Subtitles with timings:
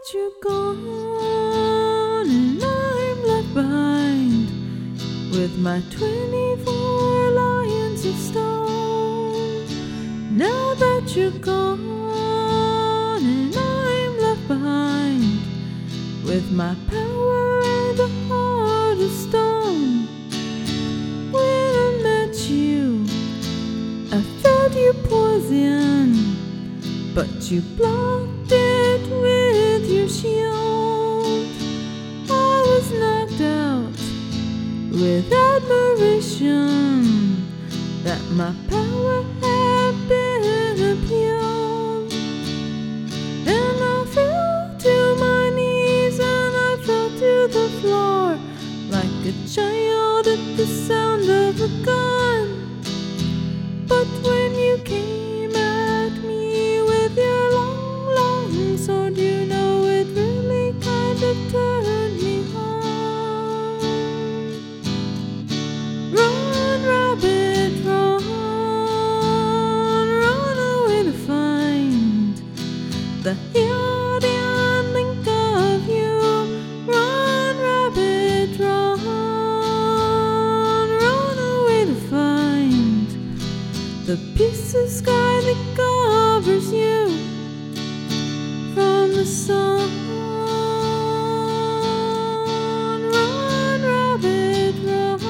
[0.00, 4.48] that you're gone and I'm left behind
[5.30, 9.66] with my 24 lions of stone.
[10.38, 11.80] Now that you're gone
[13.22, 15.40] and I'm left behind
[16.24, 20.06] with my power and a heart of stone.
[21.30, 23.04] When I met you,
[24.12, 26.14] I felt you poison,
[27.14, 28.39] but you blocked
[38.30, 42.12] my power had been appealed.
[43.46, 48.38] And I fell to my knees and I fell to the floor
[48.88, 51.09] like a child at the sound
[85.02, 87.08] sky that covers you
[88.74, 89.88] from the sun.
[93.14, 95.20] Run, rabbit, run.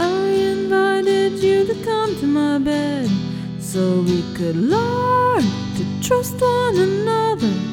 [0.00, 3.10] I invited you to come to my bed
[3.60, 5.44] so we could learn
[5.76, 7.67] to trust one another.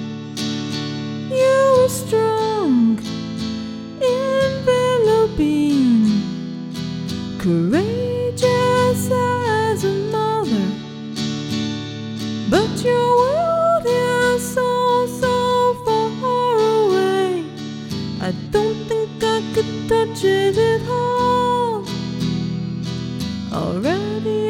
[24.06, 24.45] I've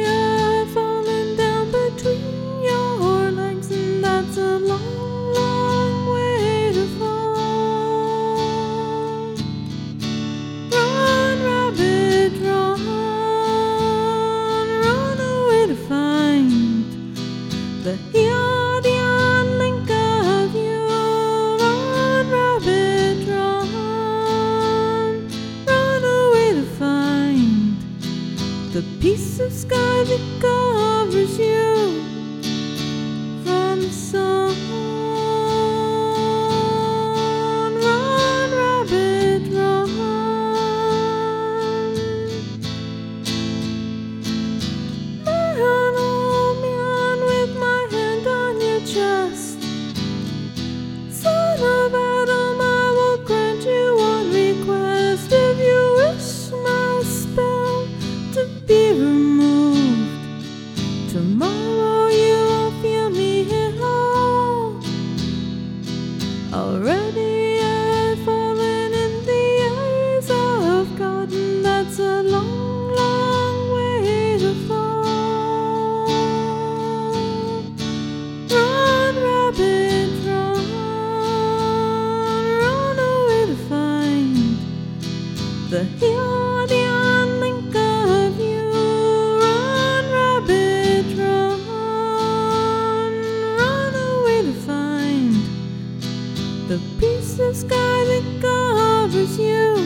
[96.68, 97.76] The piece of sky
[98.10, 99.76] that covers you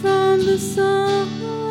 [0.00, 1.65] from the sun.